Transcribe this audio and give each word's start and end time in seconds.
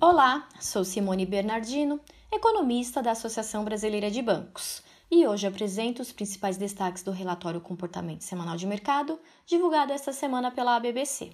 Olá, 0.00 0.48
sou 0.58 0.82
Simone 0.82 1.26
Bernardino, 1.26 2.00
economista 2.32 3.02
da 3.02 3.10
Associação 3.10 3.64
Brasileira 3.64 4.10
de 4.10 4.20
Bancos, 4.20 4.82
e 5.10 5.26
hoje 5.26 5.46
apresento 5.46 6.00
os 6.00 6.10
principais 6.10 6.56
destaques 6.56 7.02
do 7.02 7.10
relatório 7.10 7.60
Comportamento 7.60 8.22
Semanal 8.22 8.56
de 8.56 8.66
Mercado, 8.66 9.18
divulgado 9.44 9.92
esta 9.92 10.12
semana 10.12 10.50
pela 10.50 10.76
ABBC. 10.76 11.32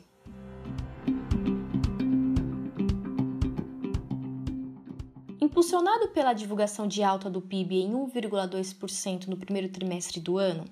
Impulsionado 5.41 6.09
pela 6.09 6.33
divulgação 6.33 6.89
de 6.89 7.03
alta 7.03 7.31
do 7.31 7.41
PIB 7.41 7.83
em 7.83 7.93
1,2% 7.93 9.27
no 9.27 9.37
primeiro 9.37 9.69
trimestre 9.69 10.21
do 10.21 10.39
ano, 10.39 10.65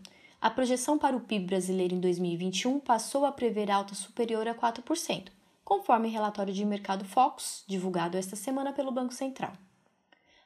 a 0.44 0.50
projeção 0.50 0.98
para 0.98 1.16
o 1.16 1.20
PIB 1.20 1.46
brasileiro 1.46 1.94
em 1.94 2.00
2021 2.00 2.78
passou 2.78 3.24
a 3.24 3.32
prever 3.32 3.70
alta 3.70 3.94
superior 3.94 4.46
a 4.46 4.54
4%, 4.54 5.28
conforme 5.64 6.10
relatório 6.10 6.52
de 6.52 6.66
mercado 6.66 7.02
Focus, 7.02 7.64
divulgado 7.66 8.18
esta 8.18 8.36
semana 8.36 8.70
pelo 8.70 8.92
Banco 8.92 9.14
Central. 9.14 9.54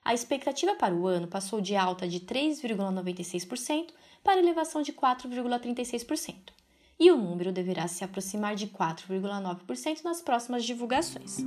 A 0.05 0.15
expectativa 0.15 0.77
para 0.77 0.95
o 0.95 1.09
ano 1.09 1.27
passou 1.27 1.61
de 1.61 1.75
alta 1.75 2.07
de 2.07 2.21
3,96% 2.21 3.89
para 4.23 4.39
elevação 4.39 4.83
de 4.83 4.93
4,36%, 4.93 6.53
e 6.97 7.11
o 7.11 7.17
número 7.17 7.51
deverá 7.51 7.89
se 7.89 8.05
aproximar 8.05 8.55
de 8.55 8.69
4,9% 8.69 10.05
nas 10.05 10.23
próximas 10.23 10.65
divulgações. 10.65 11.39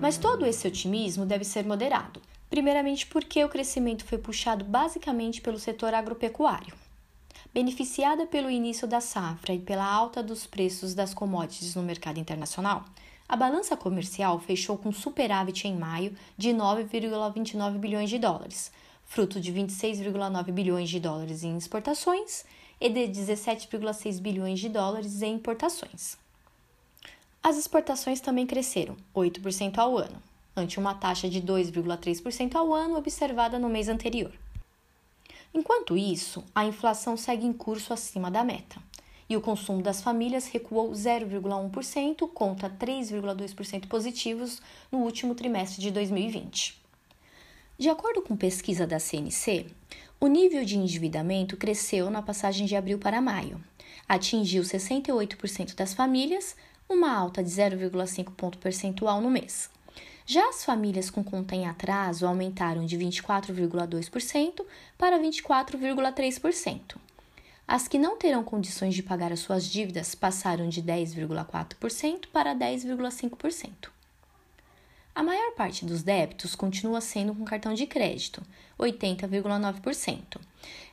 Mas 0.00 0.16
todo 0.16 0.46
esse 0.46 0.66
otimismo 0.66 1.26
deve 1.26 1.44
ser 1.44 1.66
moderado, 1.66 2.22
primeiramente 2.54 3.04
porque 3.08 3.42
o 3.42 3.48
crescimento 3.48 4.04
foi 4.04 4.16
puxado 4.16 4.64
basicamente 4.64 5.40
pelo 5.40 5.58
setor 5.58 5.92
agropecuário. 5.92 6.72
Beneficiada 7.52 8.26
pelo 8.28 8.48
início 8.48 8.86
da 8.86 9.00
safra 9.00 9.52
e 9.52 9.58
pela 9.58 9.84
alta 9.84 10.22
dos 10.22 10.46
preços 10.46 10.94
das 10.94 11.12
commodities 11.12 11.74
no 11.74 11.82
mercado 11.82 12.20
internacional, 12.20 12.84
a 13.28 13.34
balança 13.34 13.76
comercial 13.76 14.38
fechou 14.38 14.78
com 14.78 14.92
superávit 14.92 15.66
em 15.66 15.76
maio 15.76 16.16
de 16.38 16.50
9,29 16.50 17.76
bilhões 17.76 18.08
de 18.08 18.20
dólares, 18.20 18.70
fruto 19.04 19.40
de 19.40 19.52
26,9 19.52 20.52
bilhões 20.52 20.88
de 20.88 21.00
dólares 21.00 21.42
em 21.42 21.56
exportações 21.56 22.44
e 22.80 22.88
de 22.88 23.08
17,6 23.08 24.20
bilhões 24.20 24.60
de 24.60 24.68
dólares 24.68 25.22
em 25.22 25.34
importações. 25.34 26.16
As 27.42 27.56
exportações 27.56 28.20
também 28.20 28.46
cresceram 28.46 28.96
8% 29.12 29.76
ao 29.78 29.98
ano, 29.98 30.22
ante 30.56 30.78
uma 30.78 30.94
taxa 30.94 31.28
de 31.28 31.40
2,3% 31.40 32.54
ao 32.54 32.72
ano 32.72 32.96
observada 32.96 33.58
no 33.58 33.68
mês 33.68 33.88
anterior. 33.88 34.32
Enquanto 35.52 35.96
isso, 35.96 36.44
a 36.54 36.64
inflação 36.64 37.16
segue 37.16 37.46
em 37.46 37.52
curso 37.52 37.92
acima 37.92 38.30
da 38.30 38.42
meta, 38.42 38.80
e 39.28 39.36
o 39.36 39.40
consumo 39.40 39.82
das 39.82 40.02
famílias 40.02 40.46
recuou 40.46 40.90
0,1% 40.90 42.28
contra 42.32 42.68
3,2% 42.68 43.86
positivos 43.86 44.60
no 44.90 44.98
último 44.98 45.34
trimestre 45.34 45.80
de 45.80 45.90
2020. 45.90 46.82
De 47.78 47.88
acordo 47.88 48.22
com 48.22 48.36
pesquisa 48.36 48.86
da 48.86 48.98
CNC, 48.98 49.66
o 50.20 50.26
nível 50.26 50.64
de 50.64 50.78
endividamento 50.78 51.56
cresceu 51.56 52.08
na 52.08 52.22
passagem 52.22 52.66
de 52.66 52.76
abril 52.76 52.98
para 52.98 53.20
maio. 53.20 53.60
Atingiu 54.08 54.62
68% 54.62 55.74
das 55.74 55.92
famílias, 55.92 56.56
uma 56.88 57.12
alta 57.12 57.42
de 57.42 57.50
0,5 57.50 58.32
ponto 58.36 58.58
percentual 58.58 59.20
no 59.20 59.30
mês. 59.30 59.70
Já 60.26 60.48
as 60.48 60.64
famílias 60.64 61.10
com 61.10 61.22
conta 61.22 61.54
em 61.54 61.66
atraso 61.66 62.26
aumentaram 62.26 62.86
de 62.86 62.96
24,2% 62.96 64.64
para 64.96 65.18
24,3%. 65.18 66.96
As 67.68 67.88
que 67.88 67.98
não 67.98 68.16
terão 68.18 68.42
condições 68.42 68.94
de 68.94 69.02
pagar 69.02 69.32
as 69.32 69.40
suas 69.40 69.66
dívidas 69.66 70.14
passaram 70.14 70.68
de 70.68 70.82
10,4% 70.82 72.28
para 72.32 72.54
10,5%. 72.54 73.90
A 75.14 75.22
maior 75.22 75.52
parte 75.52 75.84
dos 75.84 76.02
débitos 76.02 76.54
continua 76.54 77.00
sendo 77.00 77.34
com 77.34 77.44
cartão 77.44 77.72
de 77.72 77.86
crédito, 77.86 78.42
80,9%. 78.78 80.40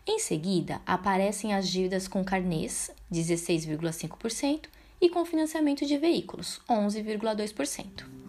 Em 0.06 0.20
seguida, 0.20 0.82
aparecem 0.86 1.54
as 1.54 1.68
dívidas 1.68 2.08
com 2.08 2.24
carnês, 2.24 2.92
16,5%, 3.12 4.68
e 5.02 5.10
com 5.10 5.26
financiamento 5.26 5.86
de 5.86 5.98
veículos, 5.98 6.62
11,2%. 6.70 8.21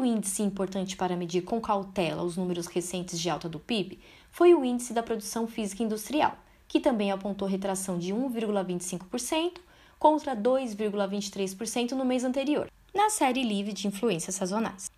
Outro 0.00 0.16
índice 0.16 0.42
importante 0.42 0.96
para 0.96 1.14
medir 1.14 1.42
com 1.42 1.60
cautela 1.60 2.22
os 2.22 2.34
números 2.34 2.66
recentes 2.66 3.20
de 3.20 3.28
alta 3.28 3.50
do 3.50 3.60
PIB 3.60 3.98
foi 4.30 4.54
o 4.54 4.64
Índice 4.64 4.94
da 4.94 5.02
Produção 5.02 5.46
Física 5.46 5.82
Industrial, 5.82 6.38
que 6.66 6.80
também 6.80 7.12
apontou 7.12 7.46
retração 7.46 7.98
de 7.98 8.14
1,25% 8.14 9.58
contra 9.98 10.34
2,23% 10.34 11.92
no 11.92 12.06
mês 12.06 12.24
anterior, 12.24 12.70
na 12.94 13.10
série 13.10 13.42
livre 13.42 13.74
de 13.74 13.88
influências 13.88 14.36
sazonais. 14.36 14.90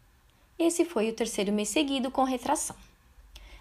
Esse 0.57 0.85
foi 0.85 1.11
o 1.11 1.13
terceiro 1.13 1.51
mês 1.51 1.71
seguido 1.71 2.09
com 2.09 2.23
retração. 2.23 2.77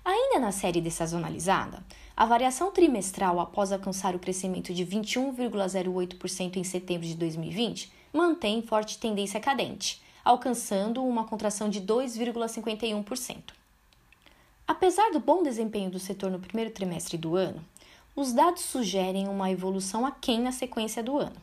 Ainda 0.06 0.40
na 0.40 0.52
série 0.52 0.80
dessazonalizada, 0.80 1.84
a 2.16 2.24
variação 2.24 2.70
trimestral 2.70 3.40
após 3.40 3.72
alcançar 3.72 4.16
o 4.16 4.20
crescimento 4.20 4.76
de 4.76 4.86
21,08% 4.86 6.58
em 6.58 6.64
setembro 6.64 7.08
de 7.08 7.16
2020 7.16 7.92
mantém 8.14 8.62
forte 8.62 9.00
tendência 9.00 9.40
cadente, 9.40 10.00
alcançando 10.24 11.04
uma 11.04 11.26
contração 11.26 11.70
de 11.70 11.82
2,51%. 11.82 13.54
Apesar 14.68 15.12
do 15.12 15.20
bom 15.20 15.44
desempenho 15.44 15.90
do 15.90 16.00
setor 16.00 16.32
no 16.32 16.40
primeiro 16.40 16.72
trimestre 16.72 17.18
do 17.18 17.36
ano, 17.36 17.64
os 18.16 18.32
dados 18.32 18.62
sugerem 18.62 19.28
uma 19.28 19.52
evolução 19.52 20.06
aquém 20.06 20.40
na 20.40 20.52
sequência 20.52 21.04
do 21.04 21.18
ano. 21.18 21.36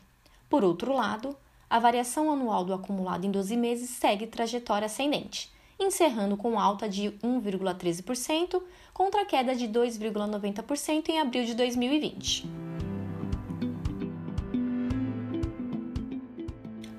Por 0.49 0.65
outro 0.65 0.95
lado, 0.95 1.37
a 1.69 1.79
variação 1.79 2.33
anual 2.33 2.65
do 2.65 2.73
acumulado 2.73 3.27
em 3.27 3.31
12 3.31 3.55
meses 3.57 3.91
segue 3.91 4.27
trajetória 4.27 4.87
ascendente, 4.87 5.51
encerrando 5.79 6.37
com 6.37 6.59
alta 6.59 6.89
de 6.89 7.11
1,13% 7.23 8.63
contra 8.95 9.23
a 9.23 9.27
queda 9.27 9.55
de 9.55 9.69
2,90% 9.69 11.11
em 11.11 11.21
abril 11.21 11.45
de 11.45 11.55
2020. 11.55 12.49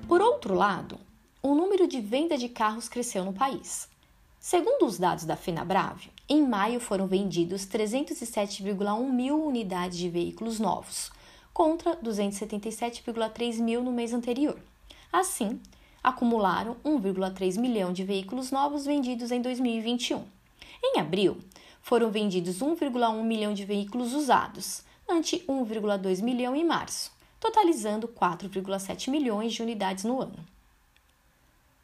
Por 0.06 0.20
outro 0.20 0.54
lado, 0.54 0.99
o 1.42 1.54
número 1.54 1.86
de 1.86 2.00
venda 2.00 2.36
de 2.36 2.48
carros 2.48 2.88
cresceu 2.88 3.24
no 3.24 3.32
país. 3.32 3.88
Segundo 4.38 4.86
os 4.86 4.98
dados 4.98 5.24
da 5.24 5.36
FenaBrave, 5.36 6.10
em 6.28 6.46
maio 6.46 6.80
foram 6.80 7.06
vendidos 7.06 7.66
307,1 7.66 9.10
mil 9.10 9.44
unidades 9.44 9.98
de 9.98 10.08
veículos 10.08 10.58
novos, 10.58 11.10
contra 11.52 11.96
277,3 11.96 13.58
mil 13.58 13.82
no 13.82 13.92
mês 13.92 14.12
anterior. 14.12 14.58
Assim, 15.12 15.60
acumularam 16.02 16.76
1,3 16.84 17.58
milhão 17.58 17.92
de 17.92 18.04
veículos 18.04 18.50
novos 18.50 18.86
vendidos 18.86 19.30
em 19.30 19.42
2021. 19.42 20.24
Em 20.82 21.00
abril, 21.00 21.38
foram 21.82 22.10
vendidos 22.10 22.60
1,1 22.60 23.22
milhão 23.22 23.52
de 23.52 23.64
veículos 23.64 24.14
usados, 24.14 24.82
ante 25.08 25.40
1,2 25.40 26.22
milhão 26.22 26.54
em 26.54 26.64
março, 26.64 27.12
totalizando 27.38 28.08
4,7 28.08 29.10
milhões 29.10 29.52
de 29.52 29.62
unidades 29.62 30.04
no 30.04 30.20
ano. 30.20 30.49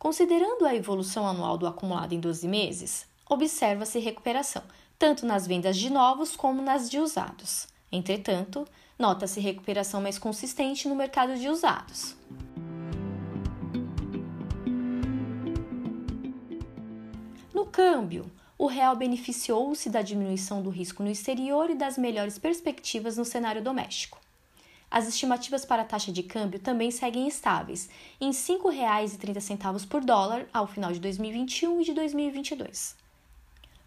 Considerando 0.06 0.64
a 0.64 0.72
evolução 0.72 1.26
anual 1.26 1.58
do 1.58 1.66
acumulado 1.66 2.12
em 2.12 2.20
12 2.20 2.46
meses, 2.46 3.08
observa-se 3.28 3.98
recuperação, 3.98 4.62
tanto 4.96 5.26
nas 5.26 5.48
vendas 5.48 5.76
de 5.76 5.90
novos 5.90 6.36
como 6.36 6.62
nas 6.62 6.88
de 6.88 7.00
usados. 7.00 7.66
Entretanto, 7.90 8.64
nota-se 8.96 9.40
recuperação 9.40 10.00
mais 10.00 10.16
consistente 10.16 10.88
no 10.88 10.94
mercado 10.94 11.36
de 11.36 11.48
usados. 11.48 12.14
No 17.52 17.66
câmbio, 17.66 18.30
o 18.56 18.66
real 18.68 18.94
beneficiou-se 18.94 19.90
da 19.90 20.02
diminuição 20.02 20.62
do 20.62 20.70
risco 20.70 21.02
no 21.02 21.10
exterior 21.10 21.68
e 21.68 21.74
das 21.74 21.98
melhores 21.98 22.38
perspectivas 22.38 23.16
no 23.16 23.24
cenário 23.24 23.60
doméstico. 23.60 24.20
As 24.96 25.06
estimativas 25.06 25.62
para 25.62 25.82
a 25.82 25.84
taxa 25.84 26.10
de 26.10 26.22
câmbio 26.22 26.58
também 26.58 26.90
seguem 26.90 27.28
estáveis, 27.28 27.90
em 28.18 28.28
R$ 28.28 28.32
5,30 28.32 29.86
por 29.86 30.02
dólar 30.02 30.48
ao 30.54 30.66
final 30.66 30.90
de 30.90 30.98
2021 31.00 31.82
e 31.82 31.84
de 31.84 31.92
2022. 31.92 32.96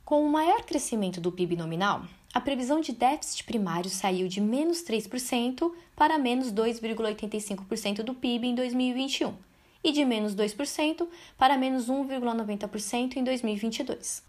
Com 0.06 0.24
o 0.24 0.30
maior 0.30 0.62
crescimento 0.62 1.20
do 1.20 1.32
PIB 1.32 1.56
nominal, 1.56 2.04
a 2.32 2.40
previsão 2.40 2.80
de 2.80 2.92
déficit 2.92 3.44
primário 3.44 3.90
saiu 3.90 4.28
de 4.28 4.40
menos 4.40 4.84
3% 4.84 5.74
para 5.96 6.20
menos 6.20 6.54
2,85% 6.54 8.04
do 8.04 8.14
PIB 8.14 8.50
em 8.50 8.54
2021 8.54 9.34
e 9.84 9.92
de 9.92 10.06
menos 10.06 10.36
2% 10.36 11.08
para 11.36 11.58
menos 11.58 11.88
1,90% 11.88 13.16
em 13.16 13.24
2022. 13.24 14.22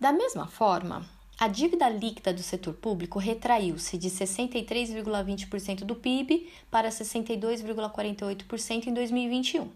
Da 0.00 0.12
mesma 0.12 0.48
forma, 0.48 1.08
a 1.38 1.48
dívida 1.48 1.88
líquida 1.88 2.32
do 2.32 2.42
setor 2.42 2.74
público 2.74 3.18
retraiu-se 3.18 3.98
de 3.98 4.08
63,20% 4.08 5.80
do 5.80 5.96
PIB 5.96 6.48
para 6.70 6.90
62,48% 6.90 8.86
em 8.86 8.94
2021 8.94 9.68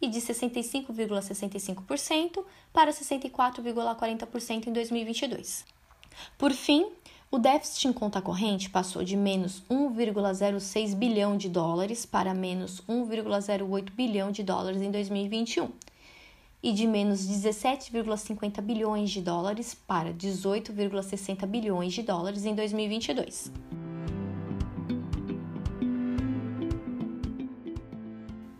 e 0.00 0.08
de 0.08 0.18
65,65% 0.18 2.42
para 2.72 2.90
64,40% 2.90 4.66
em 4.66 4.72
2022. 4.72 5.66
Por 6.38 6.52
fim, 6.52 6.86
o 7.30 7.38
déficit 7.38 7.88
em 7.88 7.92
conta 7.92 8.22
corrente 8.22 8.70
passou 8.70 9.04
de 9.04 9.14
menos 9.16 9.62
1,06 9.70 10.94
bilhão 10.94 11.36
de 11.36 11.50
dólares 11.50 12.06
para 12.06 12.32
menos 12.32 12.80
1,08 12.88 13.90
bilhão 13.90 14.30
de 14.30 14.42
dólares 14.42 14.80
em 14.80 14.90
2021 14.90 15.70
e 16.64 16.72
de 16.72 16.86
menos 16.86 17.20
17,50 17.28 18.62
bilhões 18.62 19.10
de 19.10 19.20
dólares 19.20 19.74
para 19.74 20.14
18,60 20.14 21.46
bilhões 21.46 21.92
de 21.92 22.02
dólares 22.02 22.46
em 22.46 22.54
2022. 22.54 23.52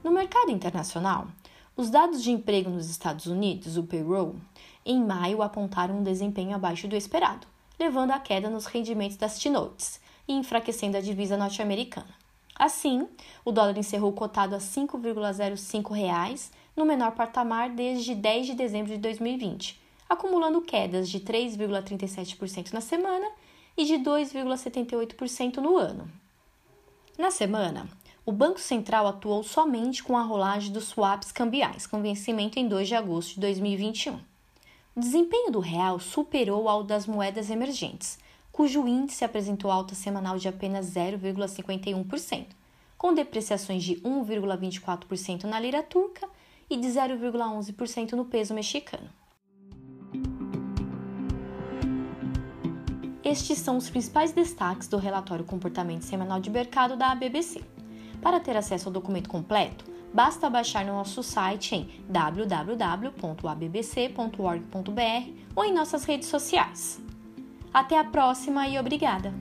No 0.05 0.11
mercado 0.13 0.51
internacional, 0.51 1.27
os 1.75 1.89
dados 1.89 2.23
de 2.23 2.31
emprego 2.31 2.69
nos 2.69 2.91
Estados 2.91 3.25
Unidos, 3.25 3.79
o 3.79 3.85
payroll, 3.85 4.37
em 4.85 5.03
maio 5.03 5.41
apontaram 5.41 5.99
um 5.99 6.03
desempenho 6.03 6.55
abaixo 6.55 6.87
do 6.87 6.95
esperado 6.95 7.47
levando 7.79 8.13
à 8.13 8.19
queda 8.19 8.49
nos 8.49 8.67
rendimentos 8.67 9.17
das 9.17 9.39
T-Notes 9.39 10.01
e 10.29 10.33
enfraquecendo 10.33 10.97
a 10.97 11.01
divisa 11.01 11.37
norte-americana. 11.37 12.24
Assim, 12.57 13.09
o 13.45 13.51
dólar 13.51 13.77
encerrou 13.77 14.13
cotado 14.13 14.55
a 14.55 14.59
5,05 14.59 15.93
reais, 15.93 16.53
no 16.77 16.85
menor 16.85 17.13
patamar 17.13 17.71
desde 17.71 18.15
10 18.15 18.47
de 18.47 18.55
dezembro 18.55 18.93
de 18.93 18.99
2020, 18.99 19.81
acumulando 20.09 20.63
quedas 20.63 21.09
de 21.09 21.21
3,37% 21.21 22.73
na 22.73 22.81
semana 22.81 23.29
e 23.77 23.85
de 23.85 23.95
2,78% 23.95 25.57
no 25.57 25.77
ano. 25.77 26.09
Na 27.19 27.31
semana, 27.31 27.89
o 28.27 28.33
Banco 28.33 28.61
Central 28.61 29.07
atuou 29.07 29.43
somente 29.43 30.03
com 30.03 30.17
a 30.17 30.23
rolagem 30.23 30.73
dos 30.73 30.85
swaps 30.85 31.31
cambiais, 31.31 31.87
com 31.87 32.01
vencimento 32.01 32.59
em 32.59 32.67
2 32.67 32.89
de 32.89 32.95
agosto 32.95 33.35
de 33.35 33.41
2021. 33.41 34.19
O 34.97 35.01
desempenho 35.01 35.51
do 35.51 35.59
real 35.59 35.99
superou 35.99 36.69
ao 36.69 36.83
das 36.83 37.07
moedas 37.07 37.51
emergentes, 37.51 38.19
cujo 38.55 38.87
índice 38.87 39.25
apresentou 39.25 39.69
alta 39.69 39.97
semanal 39.97 40.39
de 40.39 40.47
apenas 40.47 40.87
0,51%, 40.95 42.47
com 42.97 43.13
depreciações 43.13 43.83
de 43.83 43.97
1,24% 43.97 45.43
na 45.43 45.59
lira 45.59 45.83
turca 45.83 46.29
e 46.71 46.77
de 46.77 46.87
0,11% 46.87 48.13
no 48.13 48.25
peso 48.25 48.55
mexicano. 48.55 49.11
Estes 53.25 53.59
são 53.59 53.77
os 53.77 53.91
principais 53.91 54.31
destaques 54.31 54.87
do 54.87 54.99
relatório 54.99 55.45
Comportamento 55.45 56.03
Semanal 56.03 56.39
de 56.39 56.49
Mercado 56.49 56.97
da 56.97 57.11
ABBC. 57.11 57.61
Para 58.23 58.39
ter 58.39 58.57
acesso 58.57 58.89
ao 58.89 58.93
documento 58.93 59.29
completo, 59.29 59.85
basta 60.13 60.49
baixar 60.49 60.85
no 60.85 60.93
nosso 60.93 61.25
site 61.25 61.75
em 61.75 61.91
www.abbc.org.br 62.09 63.11
ou 65.57 65.65
em 65.65 65.75
nossas 65.75 66.05
redes 66.05 66.29
sociais. 66.29 67.04
Até 67.75 67.99
a 67.99 68.05
próxima 68.05 68.69
e 68.69 68.79
obrigada! 68.79 69.35